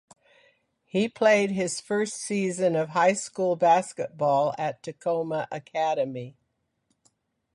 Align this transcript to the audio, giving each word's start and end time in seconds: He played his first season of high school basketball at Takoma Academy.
He 0.87 1.07
played 1.07 1.51
his 1.51 1.79
first 1.79 2.15
season 2.15 2.75
of 2.75 2.89
high 2.89 3.13
school 3.13 3.55
basketball 3.55 4.55
at 4.57 4.81
Takoma 4.81 5.45
Academy. 5.51 6.35